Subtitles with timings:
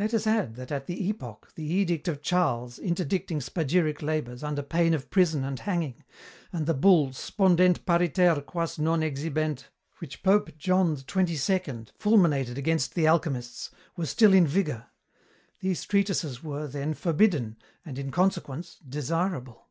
[0.00, 4.62] Let us add that at that epoch the edict of Charles interdicting spagyric labours under
[4.62, 6.02] pain of prison and hanging,
[6.52, 9.68] and the bull, Spondent pariter quas non exhibent,
[10.00, 14.86] which Pope John XXII fulminated against the alchemists, were still in vigour.
[15.60, 19.68] These treatises were, then, forbidden, and in consequence desirable.